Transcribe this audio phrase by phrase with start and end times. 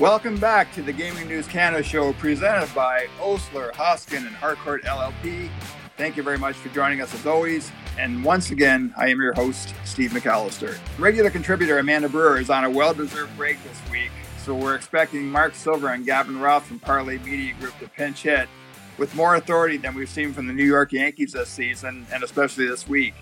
[0.00, 5.48] Welcome back to the Gaming News Canada show presented by Osler, Hoskin, and Harcourt LLP.
[5.96, 7.70] Thank you very much for joining us as always.
[7.96, 10.76] And once again, I am your host, Steve McAllister.
[10.98, 14.10] Regular contributor Amanda Brewer is on a well deserved break this week,
[14.44, 18.48] so we're expecting Mark Silver and Gavin Roth from Parleh Media Group to pinch hit
[18.98, 22.66] with more authority than we've seen from the New York Yankees this season, and especially
[22.66, 23.14] this week.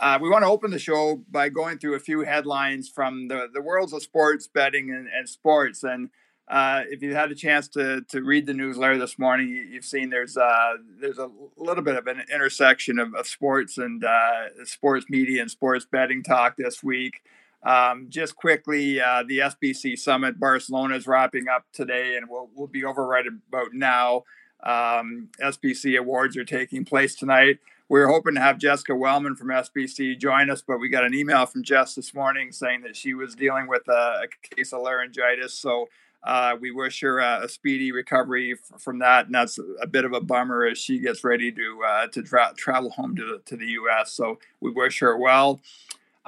[0.00, 3.48] Uh, we want to open the show by going through a few headlines from the,
[3.52, 5.82] the worlds of sports betting and, and sports.
[5.82, 6.10] And
[6.46, 9.84] uh, if you had a chance to to read the newsletter this morning, you, have
[9.84, 14.64] seen there's uh, there's a little bit of an intersection of, of sports and uh,
[14.64, 17.22] sports media and sports betting talk this week.
[17.64, 22.68] Um, just quickly, uh, the SBC Summit Barcelona is wrapping up today, and we'll we'll
[22.68, 24.22] be over right about now.
[24.62, 29.48] Um, SBC awards are taking place tonight we were hoping to have Jessica Wellman from
[29.48, 33.14] SBC join us, but we got an email from Jess this morning saying that she
[33.14, 35.54] was dealing with a, a case of laryngitis.
[35.54, 35.88] So
[36.22, 40.04] uh, we wish her a, a speedy recovery f- from that, and that's a bit
[40.04, 43.56] of a bummer as she gets ready to uh, to tra- travel home to to
[43.56, 44.12] the U.S.
[44.12, 45.60] So we wish her well.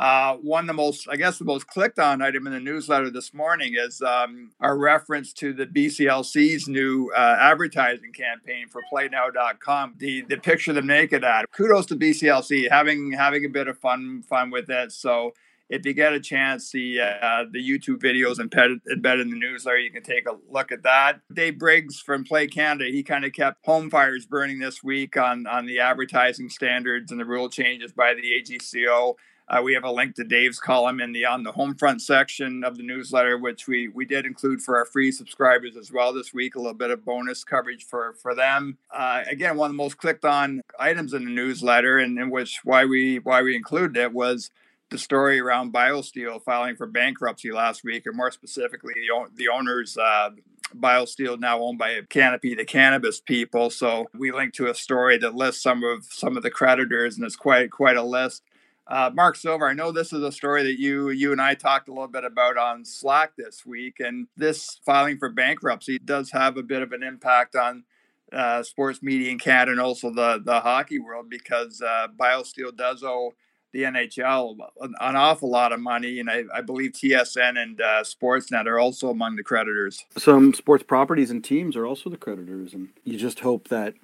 [0.01, 3.11] Uh, one of the most, I guess, the most clicked on item in the newsletter
[3.11, 9.97] this morning is um, our reference to the BCLC's new uh, advertising campaign for PlayNow.com.
[9.99, 11.45] The the picture them naked ad.
[11.53, 14.91] Kudos to BCLC having having a bit of fun fun with it.
[14.91, 15.35] So
[15.69, 19.79] if you get a chance, the uh, the YouTube videos embedded, embedded in the newsletter,
[19.79, 21.21] you can take a look at that.
[21.31, 25.47] Dave Briggs from Play Canada, he kind of kept home fires burning this week on
[25.47, 29.17] on the advertising standards and the rule changes by the AGCO.
[29.51, 32.63] Uh, we have a link to Dave's column in the on the home front section
[32.63, 36.33] of the newsletter, which we we did include for our free subscribers as well this
[36.33, 36.55] week.
[36.55, 38.79] A little bit of bonus coverage for for them.
[38.95, 42.61] Uh, again, one of the most clicked on items in the newsletter, and in which
[42.63, 44.53] why we why we included it was
[44.91, 49.99] the story around BioSteel filing for bankruptcy last week, and more specifically, the the owners.
[49.99, 50.31] Uh,
[50.73, 53.71] BioSteel now owned by Canopy, the cannabis people.
[53.71, 57.27] So we linked to a story that lists some of some of the creditors, and
[57.27, 58.45] it's quite quite a list.
[58.91, 61.89] Uh, Mark Silver, I know this is a story that you you and I talked
[61.89, 66.57] a little bit about on Slack this week, and this filing for bankruptcy does have
[66.57, 67.85] a bit of an impact on
[68.33, 73.05] uh, sports media in Canada and also the the hockey world because uh, BioSteel does
[73.05, 73.33] owe
[73.73, 78.67] the NHL an, awful lot of money, and I, I believe TSN and uh, Sportsnet
[78.67, 80.05] are also among the creditors.
[80.19, 83.95] Some sports properties and teams are also the creditors, and you just hope that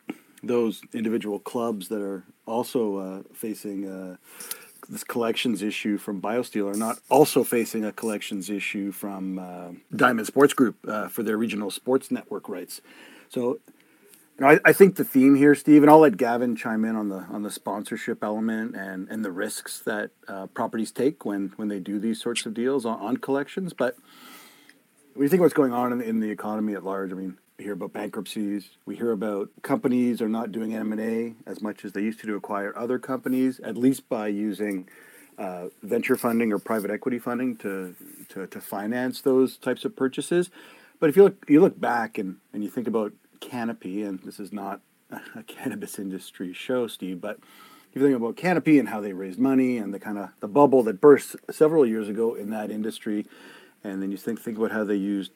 [0.44, 4.16] those individual clubs that are also uh, facing uh,
[4.88, 10.26] this collections issue from BioSteel are not also facing a collections issue from uh, Diamond
[10.26, 12.80] Sports Group uh, for their regional sports network rights.
[13.28, 13.58] So,
[14.38, 16.94] you know, I, I, think the theme here, Steve, and I'll let Gavin chime in
[16.94, 21.52] on the on the sponsorship element and and the risks that uh, properties take when
[21.56, 23.72] when they do these sorts of deals on, on collections.
[23.72, 23.96] But
[25.14, 27.72] when you think what's going on in, in the economy at large, I mean, hear
[27.72, 28.70] about bankruptcies.
[28.84, 32.34] We hear about companies are not doing M&A as much as they used to to
[32.34, 34.88] acquire other companies, at least by using
[35.38, 37.94] uh, venture funding or private equity funding to,
[38.28, 40.50] to, to finance those types of purchases.
[40.98, 44.40] But if you look, you look back and, and you think about Canopy, and this
[44.40, 44.80] is not
[45.10, 47.38] a cannabis industry show, Steve, but
[47.90, 50.48] if you think about Canopy and how they raised money and the kind of the
[50.48, 53.26] bubble that burst several years ago in that industry,
[53.84, 55.32] and then you think think about how they used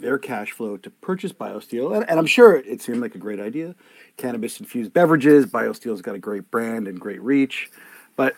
[0.00, 1.94] their cash flow to purchase BioSteel.
[1.94, 3.74] And, and I'm sure it seemed like a great idea.
[4.16, 7.70] Cannabis infused beverages, BioSteel's got a great brand and great reach.
[8.16, 8.36] But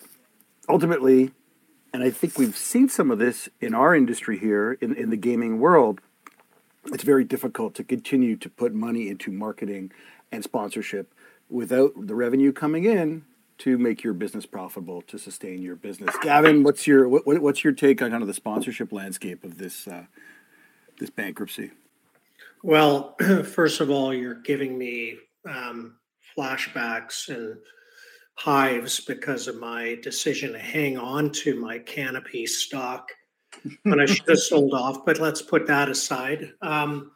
[0.69, 1.33] ultimately,
[1.93, 5.17] and I think we've seen some of this in our industry here in, in the
[5.17, 6.01] gaming world,
[6.87, 9.93] it's very difficult to continue to put money into marketing
[10.33, 11.13] and sponsorship
[11.49, 13.25] without the revenue coming in
[13.59, 16.15] to make your business profitable to sustain your business.
[16.23, 19.87] Gavin, what's your what, what's your take on kind of the sponsorship landscape of this
[19.87, 20.05] uh,
[21.01, 21.73] this bankruptcy?
[22.63, 25.17] Well, first of all, you're giving me
[25.49, 25.97] um,
[26.37, 27.57] flashbacks and
[28.35, 33.11] hives because of my decision to hang on to my canopy stock
[33.83, 35.05] when I should have sold off.
[35.05, 36.53] But let's put that aside.
[36.63, 37.13] Um,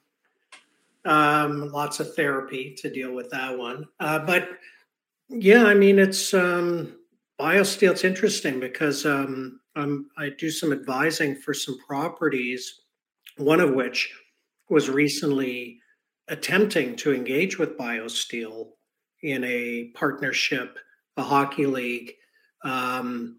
[1.05, 3.87] um, lots of therapy to deal with that one.
[4.01, 4.49] Uh, but
[5.29, 6.97] yeah, I mean, it's um,
[7.39, 7.93] BioSteel.
[7.93, 12.81] It's interesting because um, i do some advising for some properties
[13.37, 14.13] one of which
[14.69, 15.81] was recently
[16.29, 18.69] attempting to engage with BioSteel
[19.23, 20.79] in a partnership,
[21.17, 22.13] a hockey league,
[22.65, 23.39] um,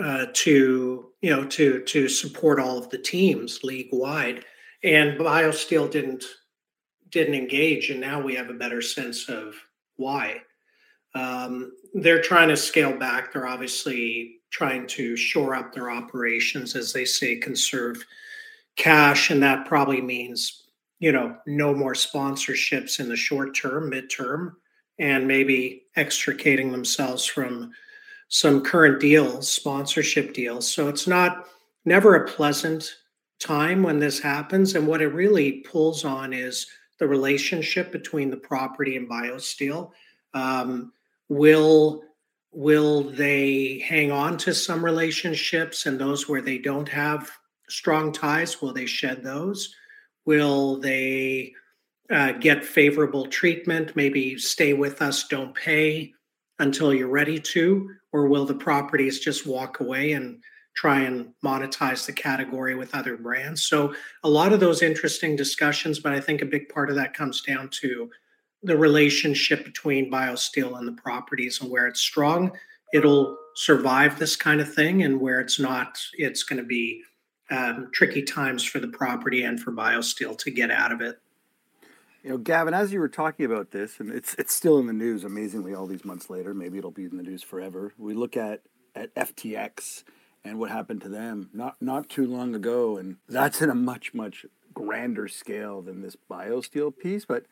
[0.00, 4.44] uh, to you know to to support all of the teams league wide,
[4.82, 6.24] and BioSteel didn't
[7.10, 9.54] didn't engage, and now we have a better sense of
[9.96, 10.42] why.
[11.14, 13.32] Um, they're trying to scale back.
[13.32, 18.04] They're obviously trying to shore up their operations, as they say, conserve
[18.76, 20.64] cash, and that probably means
[20.98, 24.52] you know no more sponsorships in the short term, midterm,
[24.98, 27.72] and maybe extricating themselves from
[28.28, 30.70] some current deals, sponsorship deals.
[30.70, 31.46] So it's not
[31.84, 32.96] never a pleasant
[33.38, 34.74] time when this happens.
[34.74, 36.66] And what it really pulls on is
[36.98, 39.90] the relationship between the property and BioSteel.
[40.32, 40.92] Um,
[41.28, 42.02] will
[42.52, 47.30] will they hang on to some relationships and those where they don't have
[47.74, 49.74] strong ties will they shed those?
[50.24, 51.52] Will they
[52.10, 56.12] uh, get favorable treatment maybe stay with us don't pay
[56.58, 57.90] until you're ready to?
[58.12, 60.40] Or will the properties just walk away and
[60.74, 63.64] try and monetize the category with other brands.
[63.64, 63.94] So
[64.24, 67.42] a lot of those interesting discussions, but I think a big part of that comes
[67.42, 68.10] down to
[68.62, 72.50] the relationship between BioSteel and the properties and where it's strong,
[72.92, 77.02] it'll survive this kind of thing, and where it's not, it's going to be
[77.50, 81.20] um, tricky times for the property and for BioSteel to get out of it.
[82.22, 84.94] You know, Gavin, as you were talking about this, and it's it's still in the
[84.94, 85.24] news.
[85.24, 87.92] Amazingly, all these months later, maybe it'll be in the news forever.
[87.98, 88.62] We look at
[88.94, 90.04] at FTX
[90.44, 94.14] and what happened to them not not too long ago, and that's in a much
[94.14, 97.26] much grander scale than this biosteel piece.
[97.26, 97.44] But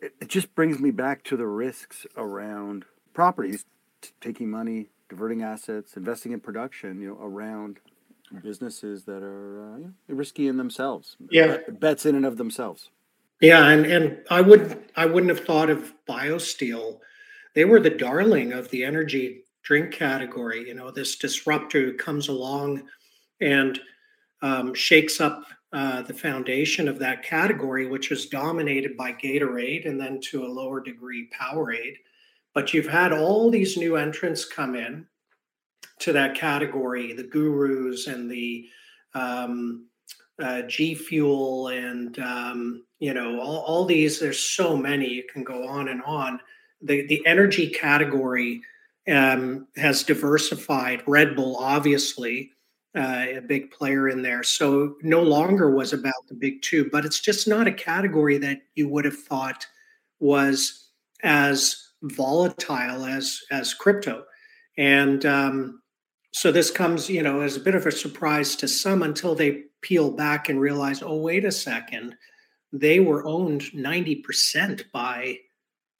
[0.00, 2.84] it, just brings me back to the risks around
[3.14, 3.64] properties,
[4.00, 7.00] t- taking money, diverting assets, investing in production.
[7.00, 7.78] You know, around
[8.42, 11.16] businesses that are uh, you know, risky in themselves.
[11.30, 12.90] Yeah, bets in and of themselves.
[13.40, 16.98] Yeah, and and I would I wouldn't have thought of BioSteel.
[17.54, 20.68] They were the darling of the energy drink category.
[20.68, 22.82] You know, this disruptor comes along
[23.40, 23.80] and
[24.42, 30.00] um, shakes up uh, the foundation of that category, which was dominated by Gatorade and
[30.00, 31.96] then to a lower degree Powerade.
[32.54, 35.06] But you've had all these new entrants come in
[36.02, 38.68] to that category, the gurus and the
[39.14, 39.86] um,
[40.42, 44.18] uh, G Fuel and um, you know all, all these.
[44.18, 45.08] There's so many.
[45.08, 46.40] You can go on and on.
[46.80, 48.62] The the energy category
[49.08, 51.02] um, has diversified.
[51.06, 52.52] Red Bull, obviously,
[52.96, 54.42] uh, a big player in there.
[54.42, 58.62] So no longer was about the big two, but it's just not a category that
[58.74, 59.66] you would have thought
[60.20, 60.88] was
[61.22, 64.24] as volatile as as crypto.
[64.78, 65.81] And um,
[66.32, 69.64] so this comes, you know, as a bit of a surprise to some until they
[69.82, 72.16] peel back and realize, oh, wait a second,
[72.72, 75.38] they were owned 90% by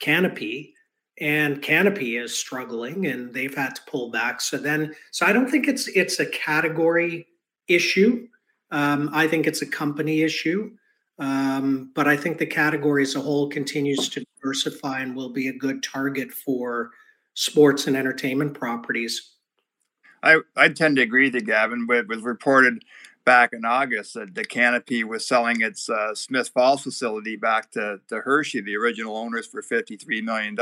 [0.00, 0.74] Canopy
[1.20, 4.40] and Canopy is struggling and they've had to pull back.
[4.40, 7.26] So then, so I don't think it's it's a category
[7.68, 8.26] issue.
[8.70, 10.72] Um, I think it's a company issue.
[11.18, 15.48] Um, but I think the category as a whole continues to diversify and will be
[15.48, 16.90] a good target for
[17.34, 19.36] sports and entertainment properties.
[20.22, 21.86] I, I tend to agree with you, Gavin.
[21.90, 22.84] It was reported
[23.24, 28.00] back in August that the Canopy was selling its uh, Smith Falls facility back to,
[28.08, 30.56] to Hershey, the original owners, for $53 million.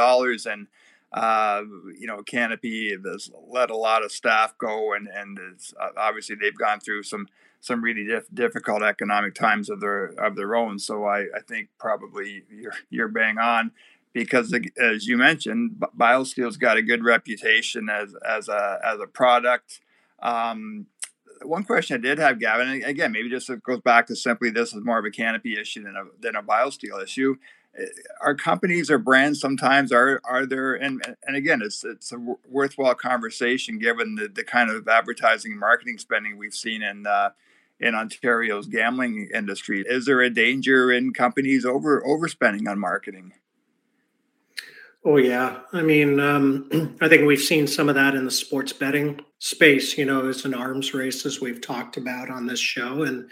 [0.47, 0.67] And,
[1.13, 1.63] uh,
[1.99, 5.39] you know, Canopy has let a lot of staff go, and, and
[5.79, 7.27] uh, obviously they've gone through some
[7.63, 10.79] some really diff- difficult economic times of their of their own.
[10.79, 13.73] So I, I think probably you're you're bang on
[14.13, 19.81] because as you mentioned, BioSteel's got a good reputation as as a as a product.
[20.21, 20.87] Um,
[21.43, 24.85] one question I did have, Gavin, again, maybe just goes back to simply this is
[24.85, 27.37] more of a canopy issue than a than a biosteel issue.
[27.79, 27.85] Eh,
[28.21, 32.19] are companies or brands sometimes are are there and and again it's it's a
[32.49, 37.31] worthwhile conversation given the, the kind of advertising and marketing spending we've seen in uh,
[37.79, 39.85] in Ontario's gambling industry.
[39.87, 43.33] Is there a danger in companies over overspending on marketing?
[45.05, 48.73] Oh yeah, I mean, um, I think we've seen some of that in the sports
[48.73, 49.97] betting space.
[49.97, 53.31] You know, as an arms race, as we've talked about on this show, and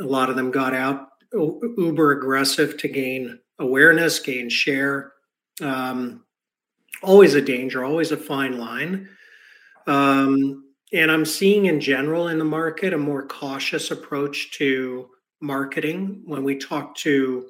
[0.00, 5.12] a lot of them got out uber aggressive to gain awareness, gain share.
[5.60, 6.24] Um,
[7.02, 9.08] always a danger, always a fine line.
[9.86, 15.08] Um, and I'm seeing in general in the market a more cautious approach to
[15.40, 17.46] marketing when we talk to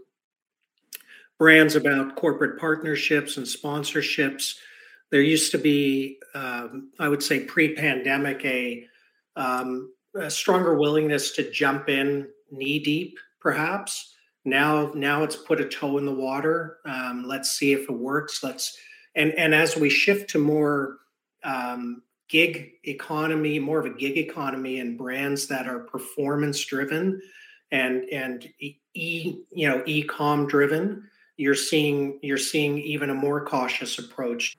[1.39, 4.55] brands about corporate partnerships and sponsorships.
[5.11, 8.87] There used to be, um, I would say, pre-pandemic, a,
[9.37, 14.15] um, a stronger willingness to jump in knee deep, perhaps.
[14.45, 16.79] Now, now it's put a toe in the water.
[16.85, 18.43] Um, let's see if it works.
[18.43, 18.77] Let's
[19.15, 20.99] and and as we shift to more
[21.45, 27.21] um, gig economy, more of a gig economy, and brands that are performance driven
[27.71, 33.99] and and e you know e-com driven you're seeing you're seeing even a more cautious
[33.99, 34.57] approach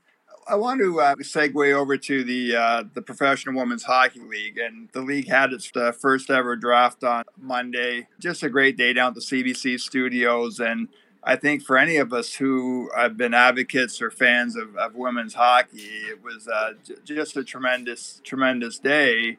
[0.48, 4.90] I want to uh, segue over to the uh, the professional women's hockey league, and
[4.94, 8.08] the league had its uh, first ever draft on Monday.
[8.20, 10.88] Just a great day down at the CBC studios, and
[11.24, 15.34] I think for any of us who have been advocates or fans of, of women's
[15.34, 19.38] hockey, it was uh, j- just a tremendous tremendous day.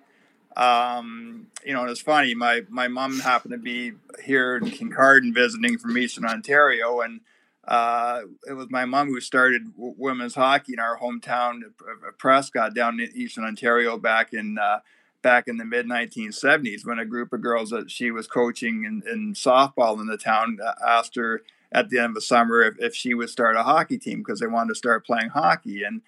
[0.56, 2.34] Um, you know, it's funny.
[2.34, 3.92] My my mom happened to be
[4.24, 7.20] here in Kincardine visiting from Eastern Ontario, and
[7.66, 12.74] uh, it was my mom who started w- women's hockey in our hometown of Prescott
[12.74, 14.80] down in Eastern Ontario back in uh,
[15.22, 19.02] back in the mid 1970s when a group of girls that she was coaching in,
[19.10, 22.76] in softball in the town uh, asked her at the end of the summer if,
[22.78, 26.00] if she would start a hockey team because they wanted to start playing hockey and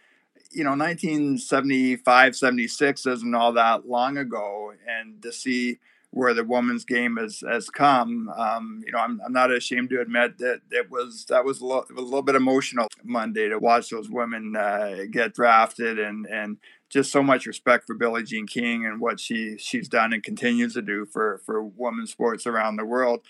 [0.59, 5.79] you know 1975 76 isn't all that long ago and to see
[6.11, 8.31] where the women's game has has come.
[8.31, 11.67] Um, you know, I'm, I'm not ashamed to admit that it was that was a,
[11.67, 16.57] lo- a little bit emotional Monday to watch those women uh, get drafted and and
[16.89, 20.75] just so much respect for Billie Jean King and what she she's done and continues
[20.75, 23.21] to do for for women's sports around the world.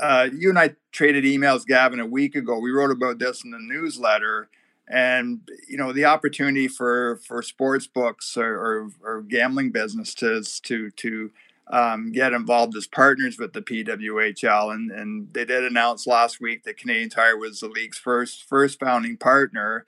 [0.00, 2.58] Uh, you and I traded emails, Gavin, a week ago.
[2.58, 4.48] We wrote about this in the newsletter
[4.88, 10.90] and you know the opportunity for for sports books or, or, or gambling businesses to
[10.90, 11.30] to
[11.68, 14.74] um, get involved as partners with the PWHL.
[14.74, 18.78] And, and they did announce last week that Canadian Tire was the league's first first
[18.78, 19.86] founding partner.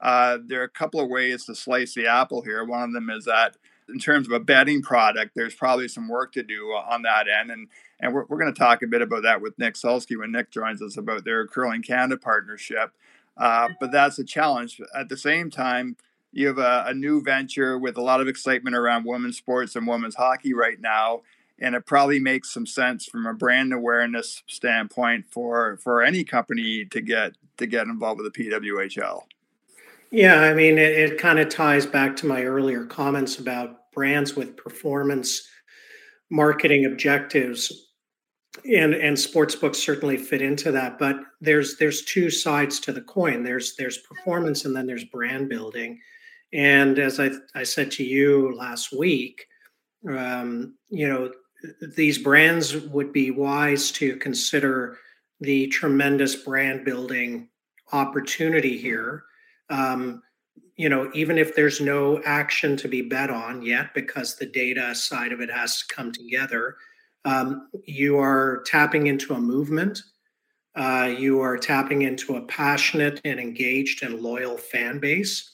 [0.00, 2.64] Uh, there are a couple of ways to slice the apple here.
[2.64, 3.56] One of them is that
[3.88, 7.50] in terms of a betting product, there's probably some work to do on that end.
[7.50, 7.68] And
[8.00, 10.52] and we're, we're going to talk a bit about that with Nick Sulsky when Nick
[10.52, 12.92] joins us about their Curling Canada partnership.
[13.38, 14.80] Uh, but that's a challenge.
[14.98, 15.96] At the same time,
[16.32, 19.86] you have a, a, new venture with a lot of excitement around women's sports and
[19.86, 21.22] women's hockey right now
[21.60, 26.84] and it probably makes some sense from a brand awareness standpoint for for any company
[26.84, 29.22] to get to get involved with the pwhl
[30.10, 34.34] yeah i mean it, it kind of ties back to my earlier comments about brands
[34.34, 35.48] with performance
[36.30, 37.87] marketing objectives
[38.64, 43.00] and and sports books certainly fit into that but there's there's two sides to the
[43.00, 45.98] coin there's there's performance and then there's brand building
[46.52, 49.46] and as I, I said to you last week,
[50.08, 51.30] um, you know,
[51.96, 54.98] these brands would be wise to consider
[55.40, 57.48] the tremendous brand building
[57.92, 59.24] opportunity here.
[59.68, 60.22] Um,
[60.76, 64.94] you know, even if there's no action to be bet on yet, because the data
[64.94, 66.76] side of it has to come together,
[67.24, 70.00] um, you are tapping into a movement.
[70.74, 75.52] Uh, you are tapping into a passionate and engaged and loyal fan base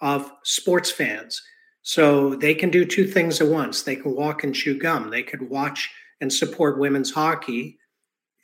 [0.00, 1.40] of sports fans.
[1.82, 3.82] So they can do two things at once.
[3.82, 5.10] They can walk and chew gum.
[5.10, 5.90] They could watch
[6.20, 7.78] and support women's hockey,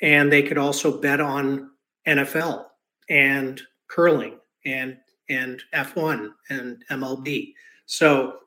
[0.02, 1.70] and they could also bet on
[2.06, 2.66] NFL
[3.08, 4.96] and curling and
[5.28, 7.54] and F1 and MLB.
[7.86, 8.38] So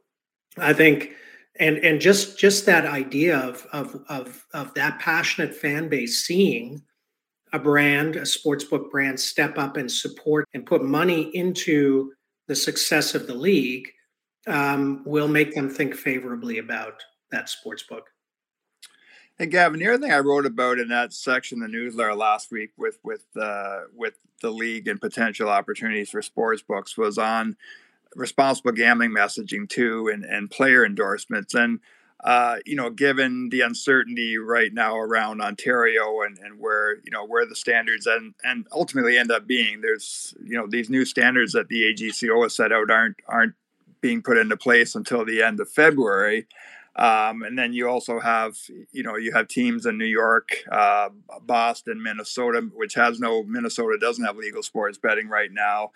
[0.57, 1.11] I think
[1.59, 6.81] and and just just that idea of of of of that passionate fan base seeing
[7.53, 12.11] a brand, a sportsbook brand step up and support and put money into
[12.47, 13.87] the success of the league
[14.47, 16.95] um, will make them think favorably about
[17.31, 18.09] that sports book.
[19.37, 22.71] Hey Gavin, the other thing I wrote about in that section the newsletter last week
[22.77, 27.55] with with uh, with the league and potential opportunities for sports books was on
[28.15, 31.53] responsible gambling messaging too, and and player endorsements.
[31.53, 31.79] And
[32.23, 37.25] uh, you know, given the uncertainty right now around Ontario and, and where you know
[37.25, 41.51] where the standards and and ultimately end up being, there's you know these new standards
[41.53, 43.55] that the AGCO has set out aren't aren't
[43.99, 46.47] being put into place until the end of February.
[46.95, 48.55] Um, and then you also have,
[48.91, 51.09] you know, you have teams in New York, uh,
[51.41, 55.91] Boston, Minnesota, which has no Minnesota doesn't have legal sports betting right now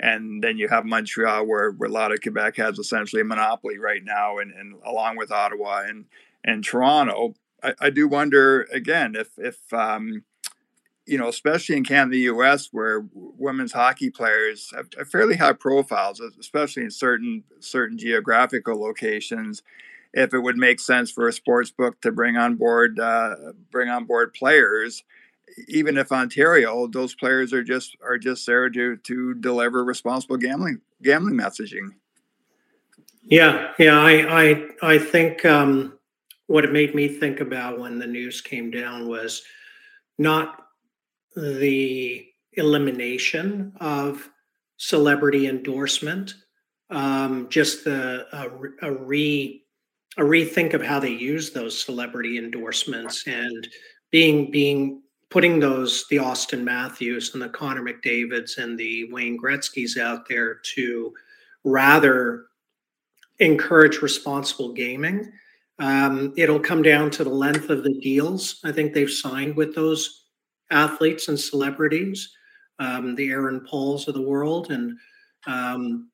[0.00, 3.78] and then you have Montreal, where, where a lot of Quebec has essentially a monopoly
[3.78, 6.06] right now, and, and along with Ottawa and
[6.42, 7.34] and Toronto.
[7.62, 10.24] I, I do wonder again if if um,
[11.04, 16.20] you know, especially in Canada, the U.S., where women's hockey players have, fairly high profiles,
[16.20, 19.62] especially in certain certain geographical locations.
[20.12, 23.34] If it would make sense for a sports book to bring on board uh,
[23.70, 25.04] bring on board players
[25.68, 30.80] even if Ontario, those players are just are just there to to deliver responsible gambling
[31.02, 31.90] gambling messaging.
[33.22, 35.98] Yeah, yeah, I I I think um,
[36.46, 39.42] what it made me think about when the news came down was
[40.18, 40.66] not
[41.36, 44.28] the elimination of
[44.76, 46.34] celebrity endorsement,
[46.90, 49.64] um, just the a, a re
[50.16, 53.68] a rethink of how they use those celebrity endorsements and
[54.10, 59.96] being being putting those the Auston Matthews and the Connor McDavid's and the Wayne Gretzky's
[59.96, 61.14] out there to
[61.64, 62.46] rather
[63.38, 65.32] encourage responsible gaming.
[65.78, 68.60] Um, it'll come down to the length of the deals.
[68.64, 70.26] I think they've signed with those
[70.70, 72.28] athletes and celebrities,
[72.78, 74.98] um, the Aaron Pauls of the world, and
[75.46, 76.10] um,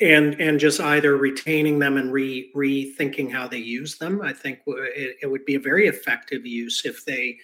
[0.00, 4.22] and and just either retaining them and re rethinking how they use them.
[4.22, 7.38] I think it, it would be a very effective use if they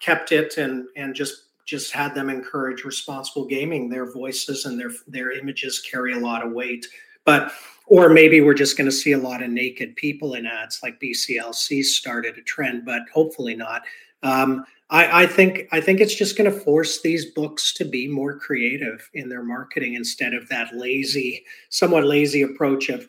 [0.00, 3.88] kept it and and just just had them encourage responsible gaming.
[3.88, 6.86] Their voices and their their images carry a lot of weight,
[7.24, 7.52] but
[7.88, 11.00] or maybe we're just going to see a lot of naked people in ads like
[11.00, 13.82] BCLC started a trend, but hopefully not.
[14.22, 18.06] Um, I, I, think I think it's just going to force these books to be
[18.08, 23.08] more creative in their marketing instead of that lazy, somewhat lazy approach of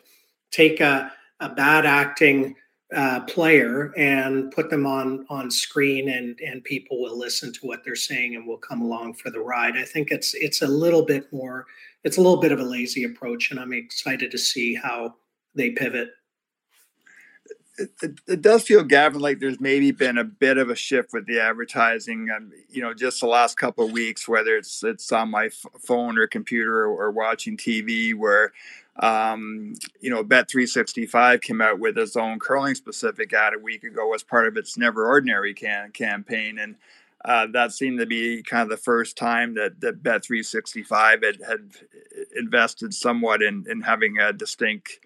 [0.50, 2.54] take a, a bad acting
[2.94, 7.84] uh, player and put them on on screen and and people will listen to what
[7.84, 9.76] they're saying and will come along for the ride.
[9.76, 11.66] I think it's it's a little bit more
[12.04, 15.14] it's a little bit of a lazy approach, and I'm excited to see how
[15.54, 16.10] they pivot.
[18.02, 21.26] It, it, does feel, Gavin, like there's maybe been a bit of a shift with
[21.26, 22.28] the advertising.
[22.34, 25.64] Um, you know, just the last couple of weeks, whether it's it's on my f-
[25.80, 28.52] phone or computer or, or watching TV, where
[28.98, 33.84] um, you know, Bet 365 came out with its own curling specific ad a week
[33.84, 36.76] ago as part of its Never Ordinary can- campaign, and
[37.24, 41.70] uh, that seemed to be kind of the first time that, that Bet365 had, had
[42.34, 45.00] invested somewhat in, in having a distinct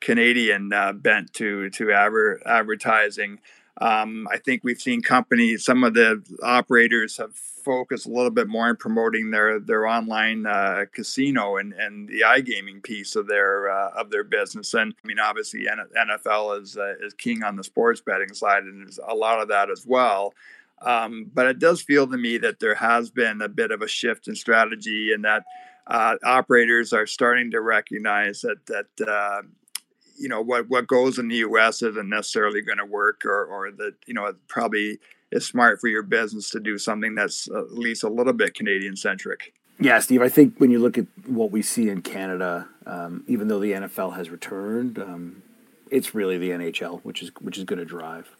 [0.00, 3.40] Canadian uh, bent to to adver- advertising.
[3.80, 8.46] Um, I think we've seen companies, some of the operators have focused a little bit
[8.46, 13.68] more on promoting their their online uh, casino and, and the iGaming piece of their
[13.68, 14.72] uh, of their business.
[14.72, 18.82] And I mean, obviously, NFL is uh, is king on the sports betting side, and
[18.82, 20.32] there's a lot of that as well.
[20.80, 23.88] Um, but it does feel to me that there has been a bit of a
[23.88, 25.44] shift in strategy, and that
[25.88, 29.42] uh, operators are starting to recognize that that uh,
[30.18, 31.82] you know what what goes in the U.S.
[31.82, 34.98] isn't necessarily going to work, or or that you know probably
[35.32, 38.96] is smart for your business to do something that's at least a little bit Canadian
[38.96, 39.52] centric.
[39.78, 40.22] Yeah, Steve.
[40.22, 43.72] I think when you look at what we see in Canada, um, even though the
[43.72, 45.42] NFL has returned, um,
[45.90, 48.30] it's really the NHL which is which is going to drive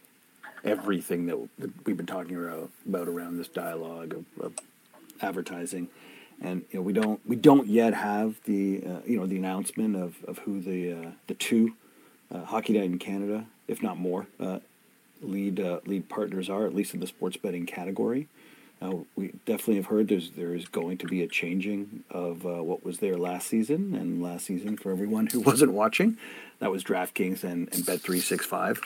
[0.65, 1.39] everything that,
[1.85, 4.55] we've been talking about, about around this dialogue of, of,
[5.23, 5.89] advertising.
[6.41, 9.97] And you know we don't we don't yet have the uh, you know the announcement
[9.97, 11.75] of, of who the uh, the two
[12.33, 14.59] uh, Hockey Night in Canada, if not more, uh,
[15.23, 18.29] lead uh, lead partners are at least in the sports betting category.
[18.81, 22.63] Now we definitely have heard there's there is going to be a changing of uh,
[22.63, 26.19] what was there last season and last season for everyone who wasn't watching.
[26.59, 28.81] That was DraftKings and, and Bet three six five.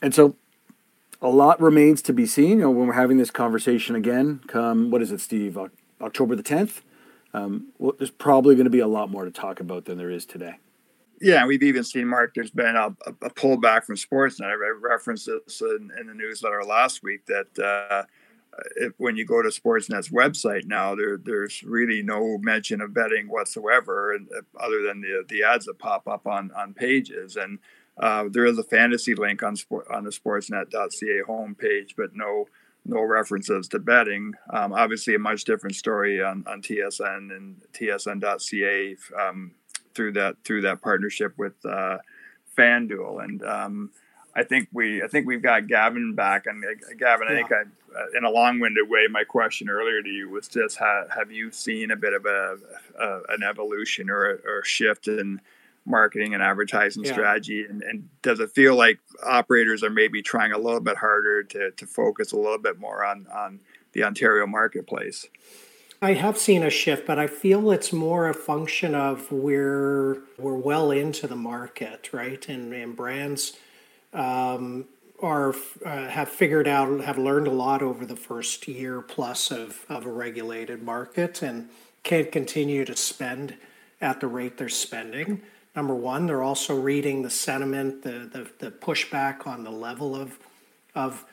[0.00, 0.36] And so
[1.20, 2.58] a lot remains to be seen.
[2.58, 5.58] You know, when we're having this conversation again, come what is it, Steve?
[6.00, 6.82] October the tenth.
[7.34, 10.10] Um, well, there's probably going to be a lot more to talk about than there
[10.10, 10.56] is today.
[11.20, 12.34] Yeah, we've even seen Mark.
[12.34, 14.46] There's been a, a pullback from Sportsnet.
[14.46, 18.04] I referenced this in, in, the newsletter last week that uh,
[18.76, 23.28] if, when you go to Sportsnet's website now, there there's really no mention of betting
[23.28, 27.58] whatsoever, and uh, other than the the ads that pop up on on pages and
[27.98, 32.46] uh, there is a fantasy link on sport, on the sportsnet.ca homepage, but no
[32.88, 34.34] no references to betting.
[34.50, 39.52] Um, obviously, a much different story on, on TSN and TSN.ca um,
[39.94, 41.98] through that through that partnership with uh,
[42.56, 43.24] FanDuel.
[43.24, 43.90] And um,
[44.34, 46.46] I think we I think we've got Gavin back.
[46.46, 50.08] And uh, Gavin, I think I, uh, in a long-winded way, my question earlier to
[50.08, 52.56] you was just: have, have you seen a bit of a,
[53.00, 55.40] a an evolution or a, or a shift in
[55.86, 57.12] marketing and advertising yeah.
[57.12, 61.44] strategy and, and, does it feel like operators are maybe trying a little bit harder
[61.44, 63.60] to, to focus a little bit more on, on
[63.92, 65.26] the ontario marketplace?
[66.02, 70.56] I have seen a shift but i feel it's more a function of we're we're
[70.56, 72.46] well into the market right?
[72.48, 73.56] And, and brands
[74.12, 74.86] um,
[75.22, 79.84] are uh, have figured out have learned a lot over the first year plus of,
[79.88, 81.68] of a regulated market and
[82.02, 83.56] can't continue to spend
[84.00, 85.42] at the rate they're spending
[85.76, 86.26] number one.
[86.26, 90.38] They're also reading the sentiment, the, the, the pushback on the level of,
[90.94, 91.24] of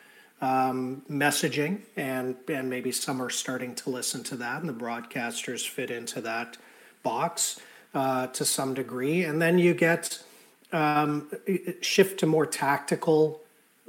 [0.42, 5.68] um, messaging, and, and maybe some are starting to listen to that, and the broadcasters
[5.68, 6.58] fit into that
[7.02, 7.62] box
[7.94, 9.24] uh, to some degree.
[9.24, 10.22] And then you get
[10.74, 11.32] um,
[11.80, 13.42] shift to more tactical,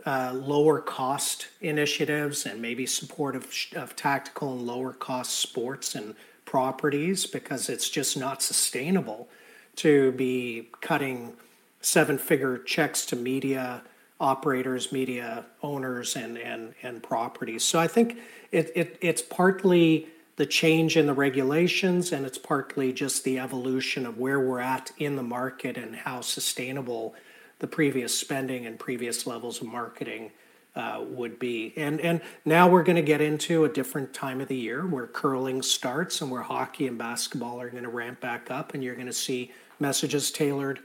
[0.07, 6.15] uh, lower cost initiatives, and maybe support of, of tactical and lower cost sports and
[6.45, 9.29] properties because it's just not sustainable
[9.77, 11.35] to be cutting
[11.81, 13.83] seven figure checks to media
[14.21, 17.65] operators, media owners, and, and, and properties.
[17.65, 18.19] So I think
[18.53, 24.07] it, it, it's partly the change in the regulations, and it's partly just the evolution
[24.07, 27.15] of where we're at in the market and how sustainable
[27.59, 30.31] the previous spending and previous levels of marketing
[30.75, 31.73] uh, would be.
[31.77, 35.07] And and now we're going to get into a different time of the year where
[35.07, 38.97] curling starts and where hockey and basketball are going to ramp back up, and you're
[38.97, 40.81] going to see messages tailored.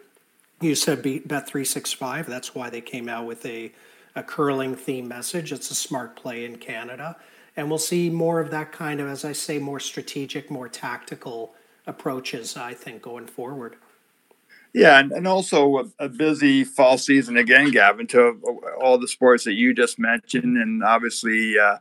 [0.61, 2.27] You said Bet three six five.
[2.27, 3.71] That's why they came out with a
[4.15, 5.51] a curling theme message.
[5.51, 7.15] It's a smart play in Canada,
[7.55, 11.53] and we'll see more of that kind of, as I say, more strategic, more tactical
[11.87, 12.57] approaches.
[12.57, 13.77] I think going forward.
[14.73, 18.39] Yeah, and, and also a, a, busy fall season again, Gavin, to
[18.79, 21.77] all the sports that you just mentioned, and obviously uh,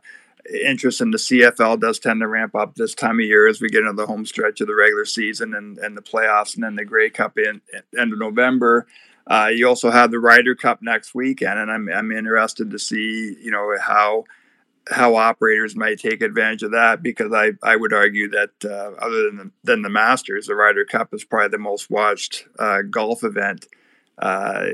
[0.63, 3.69] interest in the CFL does tend to ramp up this time of year as we
[3.69, 6.75] get into the home stretch of the regular season and, and the playoffs, and then
[6.75, 7.61] the Grey Cup in,
[7.97, 8.87] end of November.
[9.27, 13.37] Uh, you also have the Ryder Cup next weekend, and I'm I'm interested to see
[13.39, 14.23] you know how
[14.89, 19.23] how operators might take advantage of that because I, I would argue that uh, other
[19.25, 23.23] than the, than the Masters, the Ryder Cup is probably the most watched uh, golf
[23.23, 23.67] event
[24.19, 24.65] uh,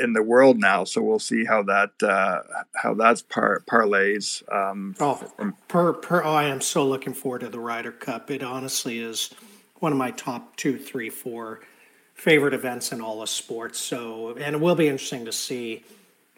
[0.00, 0.84] in the world now.
[0.84, 2.42] So we'll see how that uh,
[2.74, 4.42] how that's par- parlays.
[4.52, 5.22] Um, oh,
[5.68, 8.30] per, per oh, I am so looking forward to the Ryder Cup.
[8.30, 9.30] It honestly is
[9.80, 11.60] one of my top two, three, four
[12.14, 13.78] favorite events in all of sports.
[13.78, 15.84] So and it will be interesting to see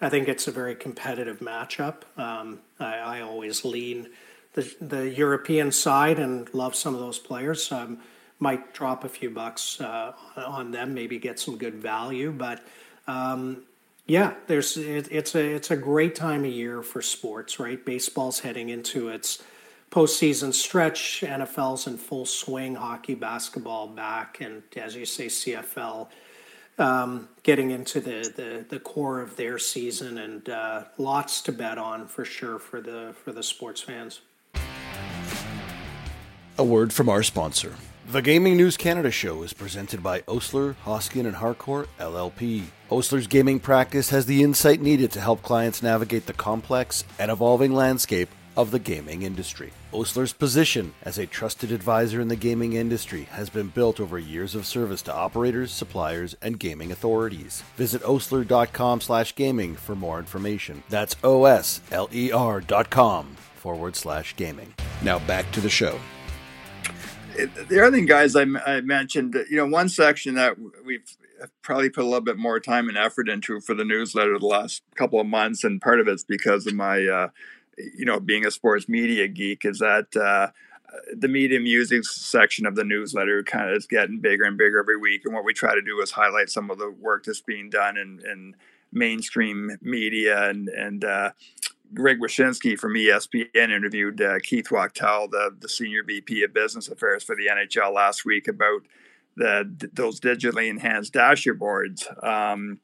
[0.00, 2.02] I think it's a very competitive matchup.
[2.16, 4.08] Um, I, I, always lean
[4.54, 7.70] the, the European side and love some of those players.
[7.70, 7.98] Um,
[8.40, 12.33] might drop a few bucks uh, on them, maybe get some good value.
[12.33, 12.64] But
[13.07, 13.62] um,
[14.07, 17.85] yeah, there's it, it's a it's a great time of year for sports, right?
[17.85, 19.42] Baseball's heading into its
[19.90, 21.22] postseason stretch.
[21.24, 22.74] NFL's in full swing.
[22.74, 26.09] Hockey, basketball back, and as you say, CFL
[26.81, 31.76] um, getting into the, the, the core of their season, and uh, lots to bet
[31.79, 34.22] on for sure for the for the sports fans.
[36.61, 37.75] A word from our sponsor.
[38.09, 42.64] The Gaming News Canada show is presented by Osler, Hoskin, and Harcourt LLP.
[42.90, 47.73] Osler's gaming practice has the insight needed to help clients navigate the complex and evolving
[47.73, 49.73] landscape of the gaming industry.
[49.90, 54.55] Osler's position as a trusted advisor in the gaming industry has been built over years
[54.55, 57.62] of service to operators, suppliers, and gaming authorities.
[57.79, 60.83] Visit osler.com slash gaming for more information.
[60.90, 64.75] That's O-S-L-E-R dot com forward slash gaming.
[65.03, 65.99] Now back to the show.
[67.46, 71.05] The other thing, guys, I, I mentioned, you know, one section that we've
[71.62, 74.83] probably put a little bit more time and effort into for the newsletter the last
[74.94, 77.29] couple of months, and part of it's because of my uh,
[77.94, 80.48] you know, being a sports media geek, is that uh,
[81.16, 84.96] the media music section of the newsletter kind of is getting bigger and bigger every
[84.96, 85.22] week.
[85.24, 87.96] And what we try to do is highlight some of the work that's being done
[87.96, 88.57] in, in
[88.92, 90.48] mainstream media.
[90.48, 91.31] And, and uh,
[91.94, 97.24] Greg Wyshynski from ESPN interviewed uh, Keith Wachtel, the, the senior VP of Business Affairs
[97.24, 98.83] for the NHL last week, about
[99.37, 102.24] the those digitally enhanced dashboards.
[102.24, 102.81] Um,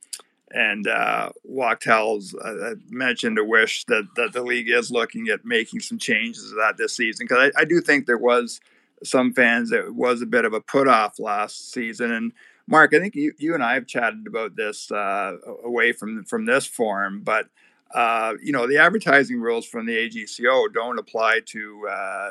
[0.51, 5.81] and uh, Wachtel's uh, mentioned a wish that, that the league is looking at making
[5.81, 8.61] some changes to that this season because I, I, do think there was
[9.03, 12.13] some fans that was a bit of a put off last season.
[12.13, 12.33] And
[12.69, 16.47] Mark, I think you, you and I have chatted about this uh, away from from
[16.47, 17.49] this forum, but
[17.95, 22.31] uh, you know the advertising rules from the AGCO don't apply to uh,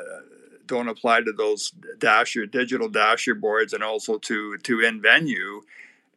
[0.66, 5.62] don't apply to those dasher digital dasher boards and also to to in venue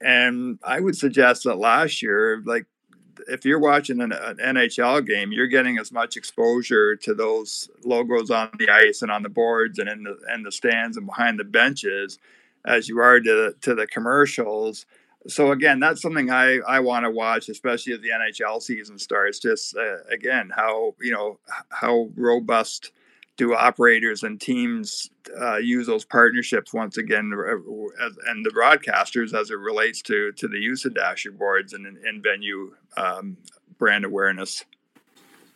[0.02, 2.66] and I would suggest that last year, like
[3.28, 8.32] if you're watching an, an, NHL game, you're getting as much exposure to those logos
[8.32, 11.40] on the ice and on the boards and in the in the stands and behind
[11.40, 12.18] the benches
[12.66, 14.86] as you are to to the commercials.
[15.30, 19.40] So again, that's something I I want to watch, especially as the NHL season starts.
[19.40, 21.40] Just uh, again, how you know
[21.70, 22.92] how robust
[23.40, 25.10] do operators and teams
[25.42, 30.34] uh, use those partnerships once again uh, as, and the broadcasters as it relates to
[30.34, 33.38] to the use of dasher boards and in venue um,
[33.78, 34.66] brand awareness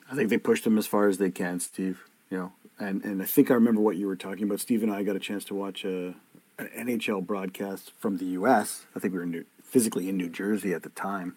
[0.10, 3.22] i think they push them as far as they can steve you know and and
[3.22, 5.44] i think i remember what you were talking about steve and i got a chance
[5.44, 6.16] to watch a,
[6.58, 10.74] an nhl broadcast from the us i think we were new, physically in new jersey
[10.74, 11.36] at the time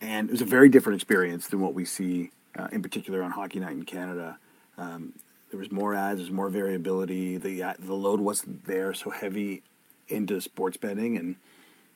[0.00, 3.30] and it was a very different experience than what we see uh, in particular on
[3.30, 4.38] hockey night in canada
[4.78, 5.12] um,
[5.50, 7.36] there was more ads, there's more variability.
[7.36, 9.62] The uh, the load wasn't there so heavy
[10.08, 11.36] into sports betting, and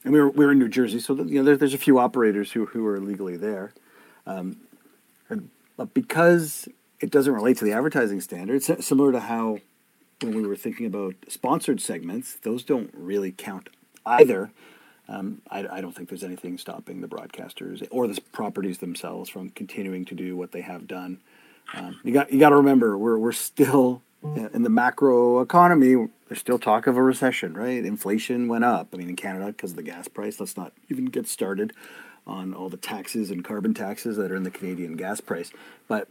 [0.04, 1.98] and we were we were in New Jersey, so you know there, there's a few
[1.98, 3.72] operators who who are legally there,
[4.26, 4.56] um,
[5.28, 6.68] and, but because
[7.00, 9.58] it doesn't relate to the advertising standards, similar to how
[10.22, 13.68] when we were thinking about sponsored segments, those don't really count
[14.04, 14.50] either.
[15.10, 19.50] Um, I, I, don't think there's anything stopping the broadcasters or the properties themselves from
[19.50, 21.18] continuing to do what they have done
[21.74, 26.40] um, you got you got to remember we're we're still in the macro economy, there's
[26.40, 27.84] still talk of a recession, right?
[27.84, 28.88] Inflation went up.
[28.92, 30.38] I mean, in Canada, because of the gas price.
[30.38, 31.72] Let's not even get started
[32.26, 35.52] on all the taxes and carbon taxes that are in the Canadian gas price.
[35.88, 36.08] But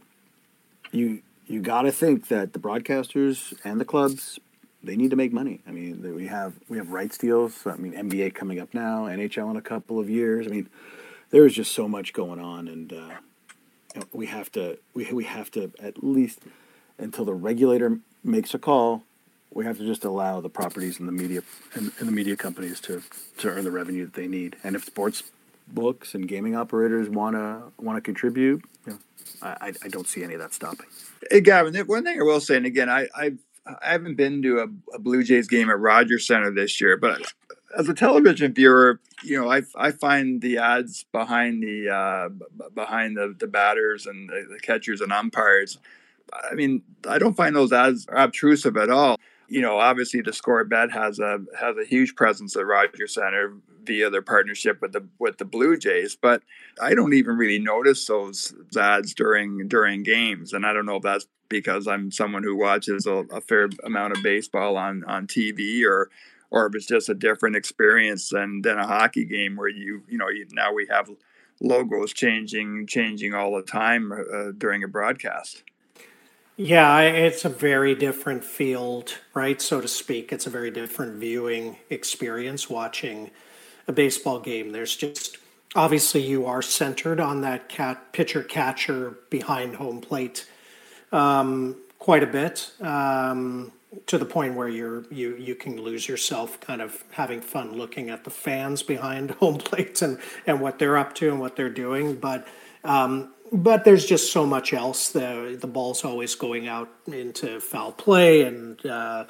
[0.90, 4.38] you you got to think that the broadcasters and the clubs
[4.82, 5.60] they need to make money.
[5.66, 7.66] I mean, we have we have rights deals.
[7.66, 10.46] I mean, NBA coming up now, NHL in a couple of years.
[10.46, 10.68] I mean,
[11.30, 13.10] there is just so much going on, and uh,
[14.12, 16.40] we have to we we have to at least
[16.98, 19.04] until the regulator makes a call,
[19.52, 21.42] we have to just allow the properties and the media
[21.74, 23.02] and, and the media companies to
[23.38, 24.56] to earn the revenue that they need.
[24.64, 25.24] And if sports
[25.68, 28.62] books and gaming operators want to want to contribute,
[29.42, 30.86] I, I don't see any of that stopping.
[31.30, 33.38] Hey, Gavin, one thing I will say, and again, I I've,
[33.82, 37.32] I haven't been to a, a Blue Jays game at Rogers Center this year, but
[37.76, 42.28] as a television viewer, you know, I I find the ads behind the uh,
[42.74, 45.78] behind the, the batters and the, the catchers and umpires.
[46.32, 49.18] I mean, I don't find those ads obtrusive at all
[49.50, 53.54] you know, obviously the Score Bet has a has a huge presence at Rogers Center
[53.84, 56.42] via their partnership with the with the Blue Jays, but
[56.80, 61.02] I don't even really notice those ads during during games, and I don't know if
[61.02, 65.84] that's because I'm someone who watches a, a fair amount of baseball on on TV
[65.84, 66.10] or
[66.52, 70.16] or if it's just a different experience than than a hockey game where you you
[70.16, 71.10] know you, now we have
[71.60, 75.64] logos changing changing all the time uh, during a broadcast.
[76.62, 79.62] Yeah, it's a very different field, right?
[79.62, 80.30] So to speak.
[80.30, 83.30] It's a very different viewing experience watching
[83.88, 84.72] a baseball game.
[84.72, 85.38] There's just
[85.74, 90.46] obviously you are centered on that cat pitcher catcher behind home plate
[91.12, 93.72] um, quite a bit um,
[94.04, 98.10] to the point where you're you you can lose yourself kind of having fun looking
[98.10, 101.70] at the fans behind home plates and and what they're up to and what they're
[101.70, 102.46] doing, but.
[102.82, 105.10] Um, but there's just so much else.
[105.10, 109.24] The the ball's always going out into foul play and uh,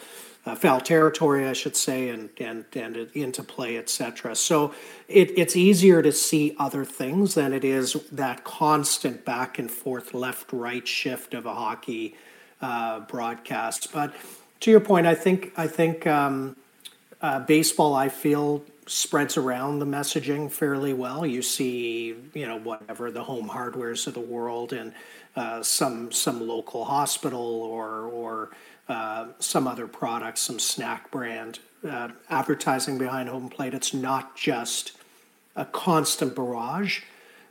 [0.46, 4.34] uh, foul territory, I should say, and and and into play, etc.
[4.34, 4.74] So
[5.08, 10.14] it, it's easier to see other things than it is that constant back and forth,
[10.14, 12.16] left right shift of a hockey
[12.60, 13.92] uh, broadcast.
[13.92, 14.14] But
[14.60, 16.56] to your point, I think I think um,
[17.20, 17.94] uh, baseball.
[17.94, 21.24] I feel spreads around the messaging fairly well.
[21.24, 24.92] You see, you know, whatever the home hardwares of the world and
[25.36, 28.50] uh, some some local hospital or or
[28.88, 33.74] uh, some other product, some snack brand uh, advertising behind home plate.
[33.74, 34.92] It's not just
[35.54, 37.02] a constant barrage.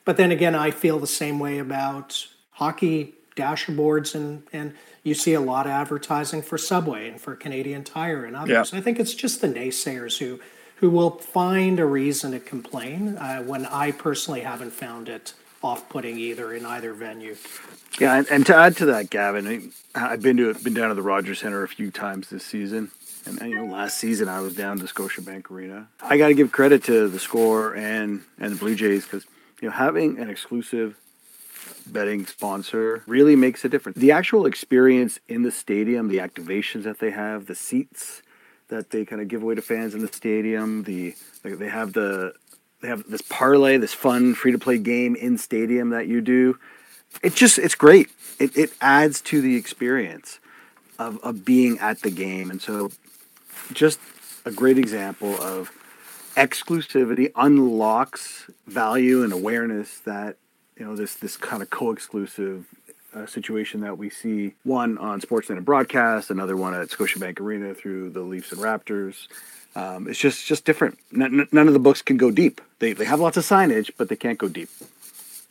[0.03, 4.73] But then again, I feel the same way about hockey dashboards and and
[5.03, 8.73] you see a lot of advertising for Subway and for Canadian Tire and others.
[8.73, 8.77] Yeah.
[8.79, 10.41] I think it's just the naysayers who
[10.79, 16.17] who will find a reason to complain uh, when I personally haven't found it off-putting
[16.17, 17.35] either in either venue.
[17.99, 20.95] Yeah, and, and to add to that, Gavin, I, have been to been down to
[20.95, 22.91] the Rogers Center a few times this season,
[23.25, 25.89] and you know, last season I was down to Scotiabank Arena.
[26.01, 29.25] I got to give credit to the Score and and the Blue Jays because
[29.61, 30.95] you know having an exclusive
[31.87, 33.97] betting sponsor really makes a difference.
[33.97, 38.21] The actual experience in the stadium, the activations that they have, the seats
[38.69, 40.83] that they kind of give away to fans in the stadium.
[40.83, 42.33] The they have the
[42.81, 46.57] they have this parlay, this fun free to play game in stadium that you do.
[47.21, 48.09] It just it's great.
[48.39, 50.39] It it adds to the experience
[50.97, 52.91] of of being at the game, and so
[53.73, 53.99] just
[54.45, 55.71] a great example of
[56.35, 60.37] exclusivity unlocks value and awareness that
[60.77, 62.65] you know this this kind of co-exclusive
[63.13, 67.73] a situation that we see one on Sportsnet and broadcast, another one at Scotiabank Arena
[67.73, 69.27] through the Leafs and Raptors.
[69.75, 70.99] Um, it's just just different.
[71.13, 72.61] N- none of the books can go deep.
[72.79, 74.69] They they have lots of signage, but they can't go deep.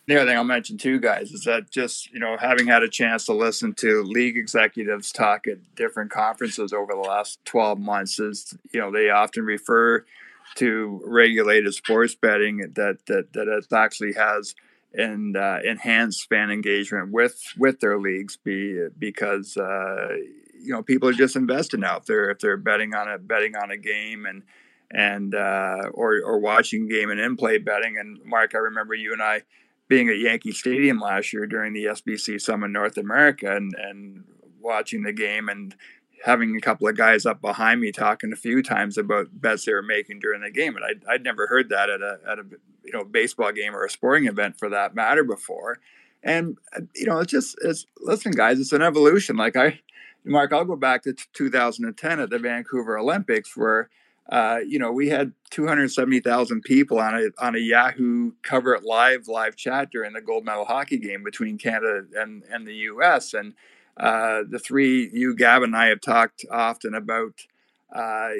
[0.06, 2.88] The other thing I'll mention too, guys, is that just you know having had a
[2.88, 8.18] chance to listen to league executives talk at different conferences over the last twelve months,
[8.18, 10.04] is you know they often refer
[10.56, 14.54] to regulated sports betting that that that actually has
[14.94, 20.16] and uh, enhance fan engagement with with their leagues be because uh,
[20.60, 23.54] you know people are just invested now if they're if they're betting on a betting
[23.56, 24.42] on a game and
[24.90, 27.96] and uh, or or watching game and in play betting.
[27.98, 29.42] And Mark I remember you and I
[29.88, 34.24] being at Yankee Stadium last year during the SBC Summit North America and and
[34.60, 35.74] watching the game and
[36.24, 39.72] having a couple of guys up behind me talking a few times about bets they
[39.72, 42.44] were making during the game, and I'd, I'd never heard that at a at a
[42.84, 45.78] you know baseball game or a sporting event for that matter before.
[46.22, 46.58] And
[46.94, 49.36] you know, it's just it's listen, guys, it's an evolution.
[49.36, 49.80] Like I,
[50.24, 53.90] Mark, I'll go back to 2010 at the Vancouver Olympics where.
[54.30, 59.26] Uh, you know, we had 270,000 people on a on a Yahoo cover it live
[59.26, 63.32] live chat during the gold medal hockey game between Canada and and the U.S.
[63.32, 63.54] and
[63.98, 67.34] uh, the three you, Gavin, and I have talked often about.
[67.90, 68.32] Uh,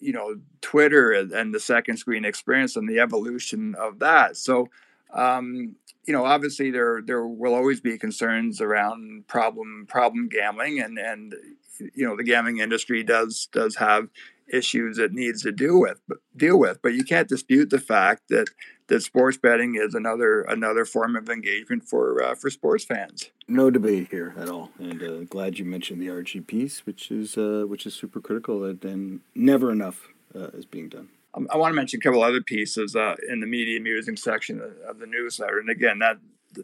[0.00, 4.34] you know, Twitter and the second screen experience and the evolution of that.
[4.34, 4.70] So,
[5.12, 10.98] um, you know, obviously there there will always be concerns around problem problem gambling, and
[10.98, 11.34] and
[11.94, 14.08] you know the gambling industry does does have
[14.48, 18.22] issues it needs to deal with but deal with but you can't dispute the fact
[18.28, 18.46] that
[18.88, 23.70] that sports betting is another another form of engagement for uh, for sports fans no
[23.70, 27.64] debate here at all and uh, glad you mentioned the rg piece which is uh,
[27.66, 31.76] which is super critical and, never enough uh, is being done um, I want to
[31.76, 35.70] mention a couple other pieces uh, in the media musing section of the newsletter and
[35.70, 36.18] again that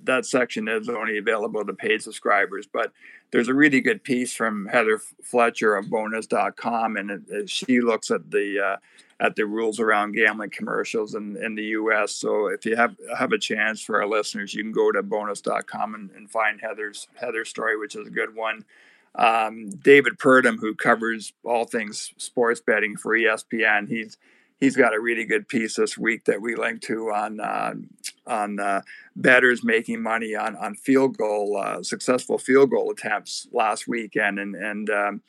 [0.04, 2.66] that section is only available to paid subscribers.
[2.72, 2.92] But
[3.30, 8.10] there's a really good piece from Heather Fletcher of Bonus.com, and it, it, she looks
[8.10, 8.76] at the uh,
[9.20, 12.12] at the rules around gambling commercials in, in the U.S.
[12.12, 15.94] So if you have have a chance for our listeners, you can go to Bonus.com
[15.94, 18.64] and, and find Heather's Heather's story, which is a good one.
[19.14, 24.16] Um, David Purdum, who covers all things sports betting for ESPN, he's
[24.58, 27.74] he's got a really good piece this week that we linked to on uh,
[28.26, 28.80] on uh,
[29.16, 34.54] bettors making money on on field goal uh, successful field goal attempts last weekend, and
[34.54, 35.22] and um,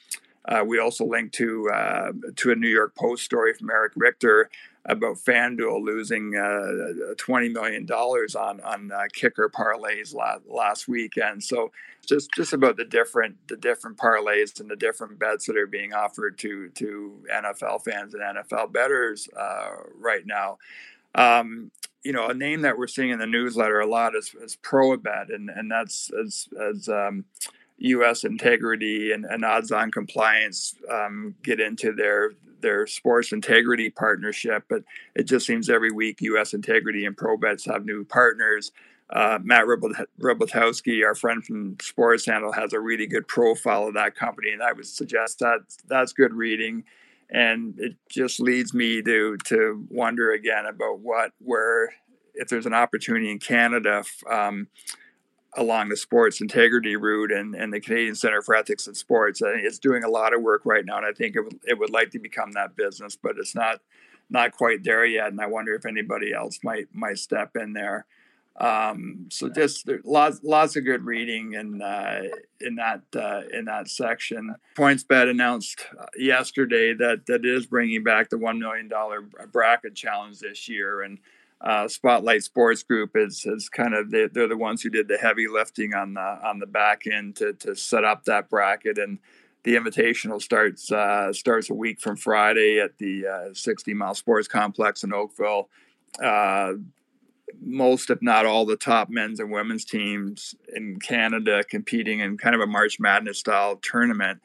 [0.46, 4.50] uh, we also linked to uh, to a New York Post story from Eric Richter
[4.86, 11.44] about FanDuel losing uh, twenty million dollars on on kicker parlays last last weekend.
[11.44, 11.72] So
[12.06, 15.94] just just about the different the different parlays and the different bets that are being
[15.94, 20.58] offered to to NFL fans and NFL bettors uh, right now.
[21.14, 21.72] Um,
[22.04, 25.34] you know, a name that we're seeing in the newsletter a lot is, is Proabet,
[25.34, 27.26] and and that's as as um,
[27.82, 28.24] U.S.
[28.24, 34.66] integrity and, and odds-on compliance um, get into their their sports integrity partnership.
[34.70, 34.84] But
[35.16, 36.54] it just seems every week U.S.
[36.54, 38.72] integrity and Probets have new partners
[39.12, 44.16] uh, Matt Rybaltowski, our friend from Sports Handle, has a really good profile of that
[44.16, 46.86] company, and I would suggest that that's good reading.
[47.30, 51.94] And it just leads me to to wonder again about what where
[52.36, 54.68] if there's an opportunity in Canada um,
[55.56, 59.42] along the sports integrity route and, and the Canadian Center for Ethics in Sports.
[59.42, 61.78] and It's doing a lot of work right now, and I think it would, it
[61.78, 63.82] would like to become that business, but it's not
[64.30, 65.28] not quite there yet.
[65.28, 68.06] And I wonder if anybody else might might step in there.
[68.58, 72.24] Um, so just lots lots of good reading in uh,
[72.60, 74.56] in that uh, in that section.
[74.76, 80.40] PointsBet announced uh, yesterday that that is bringing back the one million dollar bracket challenge
[80.40, 81.20] this year, and
[81.64, 85.18] uh, Spotlight Sports Group is is kind of the, they're the ones who did the
[85.18, 89.20] heavy lifting on the on the back end to to set up that bracket and.
[89.64, 94.48] The invitational starts uh, starts a week from Friday at the uh, Sixteen Mile Sports
[94.48, 95.70] Complex in Oakville
[97.60, 102.56] most, if not all, the top men's and women's teams in Canada competing in kind
[102.56, 104.42] of a March Madness style tournament.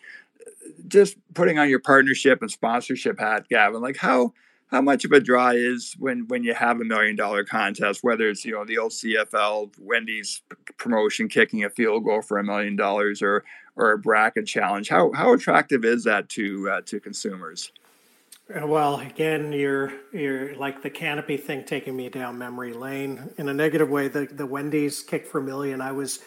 [0.88, 3.80] Just putting on your partnership and sponsorship hat, Gavin.
[3.80, 4.32] Like how
[4.68, 8.28] how much of a draw is when when you have a million dollar contest, whether
[8.28, 10.42] it's you know the old CFL Wendy's
[10.76, 13.44] promotion kicking a field goal for a million dollars or
[13.76, 14.88] or a bracket challenge.
[14.88, 17.70] How how attractive is that to uh, to consumers?
[18.48, 23.48] Uh, well, again, you're you're like the canopy thing taking me down memory lane in
[23.48, 24.08] a negative way.
[24.08, 25.80] The the Wendy's kick for a million.
[25.80, 26.20] I was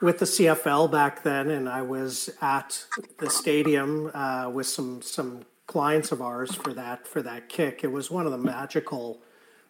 [0.00, 2.84] with the CFL back then, and I was at
[3.18, 7.82] the stadium uh, with some some clients of ours for that for that kick.
[7.82, 9.20] It was one of the magical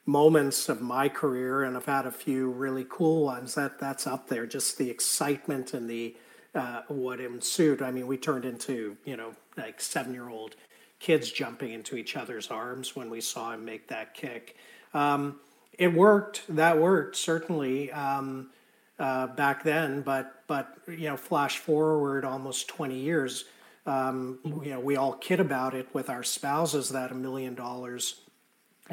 [0.05, 3.55] moments of my career, and I've had a few really cool ones.
[3.55, 4.47] That that's up there.
[4.47, 6.17] Just the excitement and the
[6.55, 7.83] uh, what ensued.
[7.83, 10.57] I mean, we turned into you know like seven year old
[10.99, 14.57] kids jumping into each other's arms when we saw him make that kick.
[14.95, 15.41] Um,
[15.79, 16.43] it worked.
[16.49, 18.51] That worked certainly um,
[18.99, 20.03] uh, back then.
[20.03, 23.45] But but you know, flash forward almost twenty years.
[23.87, 28.21] Um, you know, we all kid about it with our spouses that a million dollars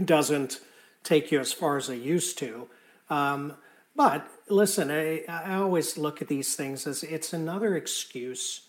[0.04, 0.60] doesn't
[1.04, 2.68] take you as far as it used to.
[3.10, 3.54] Um,
[3.96, 8.68] but listen, I, I always look at these things as it's another excuse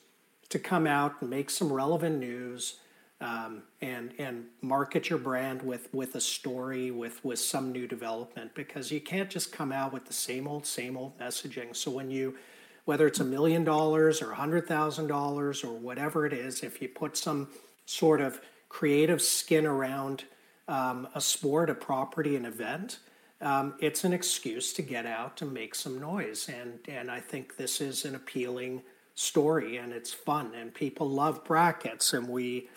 [0.51, 2.79] to come out and make some relevant news
[3.21, 8.55] um, and and market your brand with with a story with with some new development
[8.55, 12.11] because you can't just come out with the same old same old messaging so when
[12.11, 12.37] you
[12.85, 16.81] whether it's a million dollars or a hundred thousand dollars or whatever it is if
[16.83, 17.49] you put some
[17.87, 20.25] sort of creative skin around
[20.69, 22.99] um, a sport a property an event
[23.41, 26.49] um, it's an excuse to get out and make some noise.
[26.49, 28.83] And and i think this is an appealing
[29.15, 32.13] story and it's fun and people love brackets.
[32.15, 32.69] And we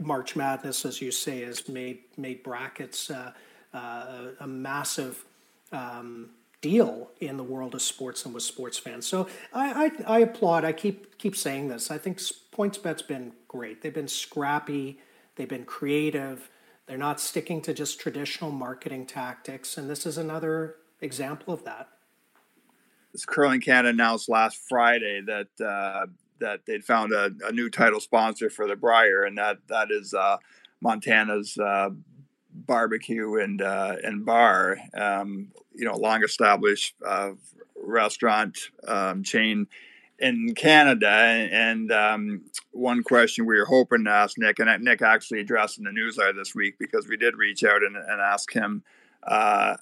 [0.00, 3.32] March Madness, as you say, has made made brackets uh,
[3.72, 5.24] uh, a massive
[5.72, 9.06] um, deal in the world of sports and with sports fans.
[9.06, 10.64] So I, I, I applaud.
[10.64, 11.90] I keep keep saying this.
[11.90, 13.82] I think PointsBet's been great.
[13.82, 14.98] They've been scrappy.
[15.36, 16.50] They've been creative.
[16.86, 21.88] They're not sticking to just traditional marketing tactics, and this is another example of that.
[23.12, 26.06] This Curling Canada announced last Friday that uh,
[26.38, 30.14] that they'd found a, a, new title sponsor for the Brier, and that that is
[30.14, 30.36] uh,
[30.80, 31.90] Montana's uh,
[32.66, 34.78] barbecue and uh, and bar.
[34.94, 37.32] Um, you know, long established uh,
[37.76, 39.66] restaurant um, chain
[40.18, 41.08] in Canada.
[41.08, 42.42] And um,
[42.72, 46.32] one question we were hoping to ask Nick, and Nick actually addressed in the newsletter
[46.32, 48.82] this week because we did reach out and, and ask him
[49.26, 49.76] uh,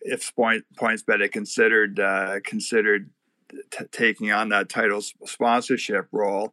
[0.00, 3.10] if point, PointsBet had considered uh, considered
[3.70, 6.52] t- taking on that title sponsorship role.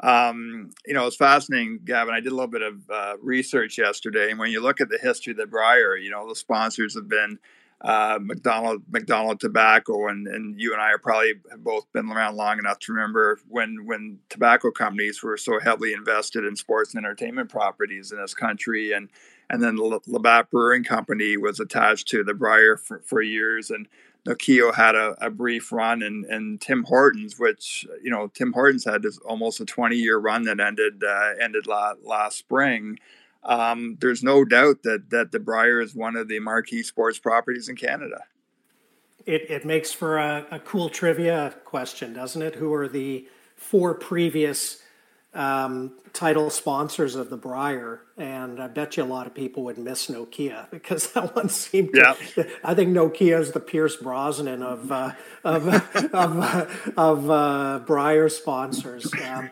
[0.00, 2.14] Um, you know, it's fascinating, Gavin.
[2.14, 4.98] I did a little bit of uh, research yesterday, and when you look at the
[5.00, 7.38] history of the Brier, you know, the sponsors have been
[7.80, 12.36] uh, Macdonald, Macdonald Tobacco, and, and you and I are probably have both been around
[12.36, 17.04] long enough to remember when when tobacco companies were so heavily invested in sports and
[17.04, 19.10] entertainment properties in this country, and
[19.50, 23.86] and then the Labatt Brewing Company was attached to the Brier for, for years, and
[24.26, 28.84] Nokia had a, a, brief run, and, and Tim Hortons, which you know Tim Hortons
[28.84, 32.98] had this almost a 20 year run that ended uh, ended la- last spring.
[33.44, 37.68] Um, there's no doubt that that the Brier is one of the marquee sports properties
[37.68, 38.24] in Canada.
[39.24, 42.54] It, it makes for a, a cool trivia question, doesn't it?
[42.56, 44.82] Who are the four previous
[45.36, 49.78] um, title sponsors of the Brier, and I bet you a lot of people would
[49.78, 51.90] miss Nokia because that one seemed.
[51.94, 52.14] Yeah.
[52.34, 55.12] To, I think Nokia is the Pierce Brosnan of uh,
[55.44, 56.66] of of, uh,
[56.96, 59.50] of uh, Brier sponsors, um,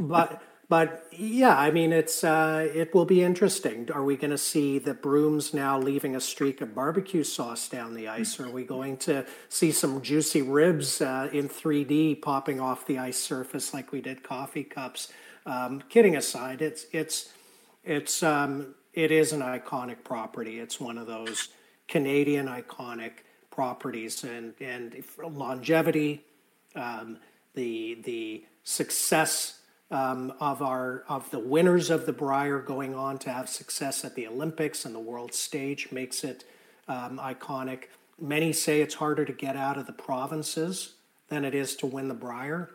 [0.00, 3.88] but but yeah, I mean, it's uh, it will be interesting.
[3.92, 7.94] Are we going to see the brooms now leaving a streak of barbecue sauce down
[7.94, 8.40] the ice?
[8.40, 13.18] Are we going to see some juicy ribs uh, in 3D popping off the ice
[13.18, 15.12] surface like we did coffee cups?
[15.44, 17.32] Um, kidding aside, it's it's
[17.84, 20.58] it's um, it is an iconic property.
[20.58, 21.48] It's one of those
[21.86, 23.12] Canadian iconic
[23.52, 26.24] properties, and and longevity,
[26.74, 27.18] um,
[27.54, 29.60] the the success
[29.90, 34.14] um, of our of the winners of the Brier going on to have success at
[34.14, 36.44] the Olympics and the world stage makes it
[36.88, 37.84] um, iconic.
[38.20, 40.94] Many say it's harder to get out of the provinces
[41.28, 42.70] than it is to win the Brier.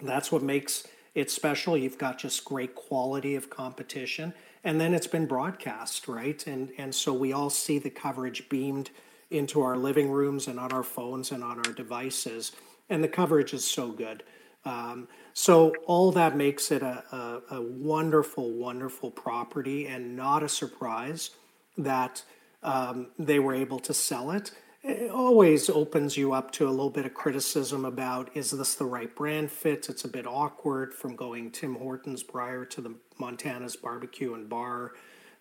[0.00, 1.76] That's what makes it special.
[1.76, 4.32] You've got just great quality of competition,
[4.64, 6.46] and then it's been broadcast, right?
[6.46, 8.90] And and so we all see the coverage beamed
[9.30, 12.52] into our living rooms and on our phones and on our devices,
[12.88, 14.22] and the coverage is so good.
[14.64, 20.48] Um, so all that makes it a, a, a, wonderful, wonderful property and not a
[20.48, 21.28] surprise
[21.76, 22.22] that
[22.62, 24.52] um, they were able to sell it.
[24.82, 28.86] It always opens you up to a little bit of criticism about is this the
[28.86, 29.90] right brand fit?
[29.90, 34.92] It's a bit awkward from going Tim Hortons prior to the Montana's Barbecue and Bar.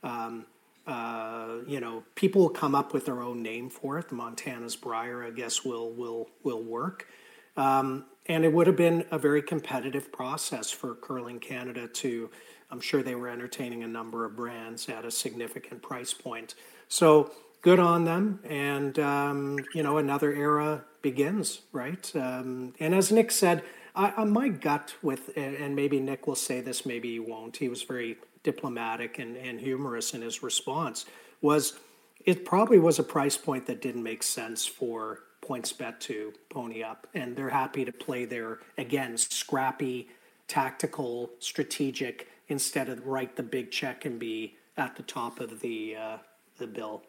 [0.03, 0.45] Um,
[0.85, 4.09] uh, you know, people will come up with their own name for it.
[4.09, 7.07] The Montana's Brier, I guess, will will will work.
[7.55, 12.29] Um, and it would have been a very competitive process for Curling Canada to,
[12.71, 16.55] I'm sure they were entertaining a number of brands at a significant price point.
[16.87, 18.39] So good on them.
[18.43, 22.11] And, um, you know, another era begins, right?
[22.15, 23.63] Um, and as Nick said,
[23.95, 27.69] I, I, my gut with, and maybe Nick will say this, maybe he won't, he
[27.69, 31.05] was very diplomatic and, and humorous in his response,
[31.41, 31.79] was
[32.25, 37.07] it probably was a price point that didn't make sense for PointsBet to pony up,
[37.13, 40.09] and they're happy to play their again scrappy,
[40.47, 45.95] tactical, strategic instead of write the big check and be at the top of the
[45.95, 46.17] uh,
[46.57, 47.03] the bill.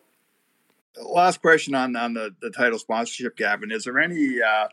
[1.03, 3.71] Last question on on the the title sponsorship, Gavin.
[3.71, 4.69] Is there any uh,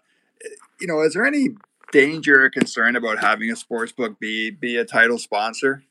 [0.80, 1.49] you know is there any
[1.91, 5.84] danger or concern about having a sports book be be a title sponsor?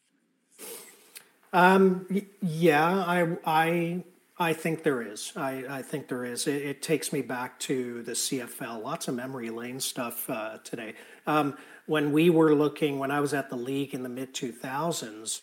[1.52, 2.06] Um,
[2.40, 4.04] yeah, I I
[4.43, 5.32] I think there is.
[5.36, 6.49] I, I think there is.
[6.49, 8.82] It, it, takes me back to the CFL.
[8.82, 10.95] Lots of memory lane stuff uh, today.
[11.26, 15.43] Um, when we were looking, when I was at the league in the mid 2000s,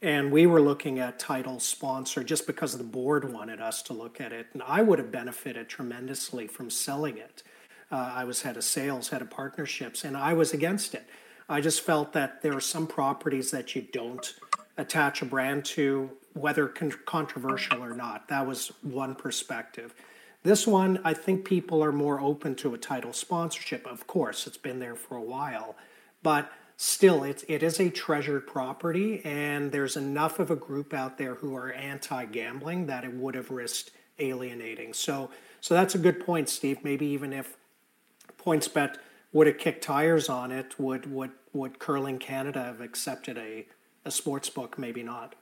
[0.00, 4.20] and we were looking at title sponsor just because the board wanted us to look
[4.20, 7.42] at it, and I would have benefited tremendously from selling it.
[7.92, 11.06] Uh, I was head of sales, head of partnerships, and I was against it.
[11.50, 14.34] I just felt that there are some properties that you don't
[14.76, 18.28] attach a brand to whether con- controversial or not.
[18.28, 19.94] That was one perspective.
[20.42, 23.86] This one, I think people are more open to a title sponsorship.
[23.86, 25.76] Of course, it's been there for a while,
[26.22, 31.18] but still, it's, it is a treasured property, and there's enough of a group out
[31.18, 34.92] there who are anti gambling that it would have risked alienating.
[34.94, 35.30] So,
[35.60, 36.84] So that's a good point, Steve.
[36.84, 37.56] Maybe even if
[38.42, 38.96] PointsBet
[39.32, 43.66] would have kicked tires on it, would would would Curling Canada have accepted a
[44.04, 44.78] a sports book?
[44.78, 45.34] Maybe not.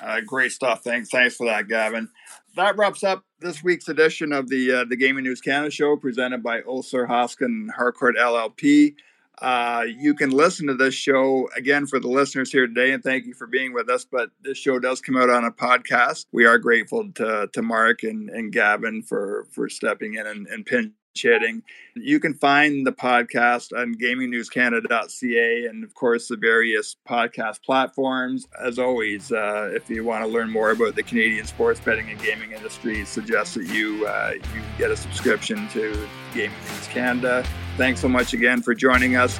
[0.00, 0.82] Uh, great stuff.
[0.82, 2.08] Thanks, thanks for that, Gavin.
[2.56, 6.42] That wraps up this week's edition of the uh, the Gaming News Canada show, presented
[6.42, 8.94] by Osler Hoskin Harcourt LLP.
[9.40, 13.24] Uh, you can listen to this show again for the listeners here today, and thank
[13.24, 14.04] you for being with us.
[14.04, 16.26] But this show does come out on a podcast.
[16.32, 20.66] We are grateful to, to Mark and, and Gavin for for stepping in and, and
[20.66, 21.62] pinch hitting.
[21.94, 28.46] You can find the podcast on gamingnewscanada.ca and, of course, the various podcast platforms.
[28.62, 32.20] As always, uh, if you want to learn more about the Canadian sports betting and
[32.22, 37.44] gaming industry, suggest that you uh, you get a subscription to Gaming News Canada.
[37.76, 39.38] Thanks so much again for joining us.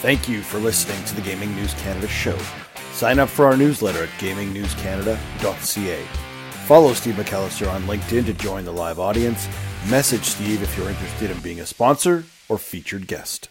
[0.00, 2.38] Thank you for listening to the Gaming News Canada show.
[2.92, 6.29] Sign up for our newsletter at gamingnewscanada.ca.
[6.70, 9.48] Follow Steve McAllister on LinkedIn to join the live audience.
[9.88, 13.48] Message Steve if you're interested in being a sponsor or featured guest.